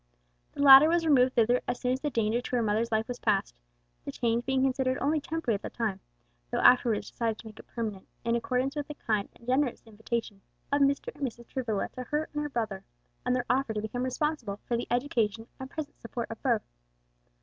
The 0.53 0.63
latter 0.63 0.89
was 0.89 1.05
removed 1.05 1.35
thither 1.35 1.61
as 1.67 1.79
soon 1.79 1.91
as 1.91 1.99
the 1.99 2.09
danger 2.09 2.41
to 2.41 2.55
her 2.55 2.63
mother's 2.63 2.91
life 2.91 3.07
was 3.07 3.19
past, 3.19 3.53
the 4.03 4.11
change 4.11 4.47
being 4.47 4.63
considered 4.63 4.97
only 4.99 5.21
temporary 5.21 5.53
at 5.53 5.61
the 5.61 5.69
time; 5.69 5.99
though 6.49 6.57
afterward 6.57 6.95
it 6.95 6.97
was 6.97 7.11
decided 7.11 7.37
to 7.37 7.45
make 7.45 7.59
it 7.59 7.67
permanent, 7.67 8.07
in 8.25 8.35
accordance 8.35 8.75
with 8.75 8.87
the 8.87 8.95
kind 8.95 9.29
and 9.35 9.45
generous 9.45 9.83
invitation 9.85 10.41
of 10.71 10.81
Mr. 10.81 11.09
and 11.13 11.23
Mrs. 11.23 11.47
Travilla 11.49 11.89
to 11.89 12.01
her 12.05 12.27
and 12.33 12.41
her 12.41 12.49
brother, 12.49 12.83
and 13.27 13.35
their 13.35 13.45
offer 13.47 13.75
to 13.75 13.79
become 13.81 14.01
responsible 14.01 14.59
for 14.65 14.75
the 14.75 14.87
education 14.89 15.45
and 15.59 15.69
present 15.69 16.01
support 16.01 16.31
of 16.31 16.41
both. 16.41 16.63